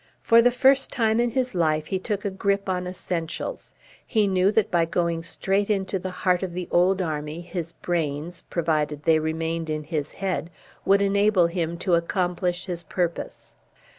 For 0.23 0.41
the 0.41 0.49
first 0.49 0.91
time 0.91 1.19
in 1.19 1.29
his 1.29 1.53
life 1.53 1.85
he 1.85 1.99
took 1.99 2.25
a 2.25 2.31
grip 2.31 2.67
on 2.67 2.87
essentials. 2.87 3.71
He 4.03 4.27
knew 4.27 4.51
that 4.53 4.71
by 4.71 4.85
going 4.85 5.21
straight 5.21 5.69
into 5.69 5.99
the 5.99 6.09
heart 6.25 6.41
of 6.41 6.53
the 6.53 6.67
old 6.71 7.03
army 7.03 7.41
his 7.41 7.73
brains, 7.73 8.41
provided 8.41 9.03
they 9.03 9.19
remained 9.19 9.69
in 9.69 9.83
his 9.83 10.13
head, 10.13 10.49
would 10.85 11.03
enable 11.03 11.45
him 11.45 11.77
to 11.77 11.93
accomplish 11.93 12.65
his 12.65 12.81
purpose. 12.81 13.53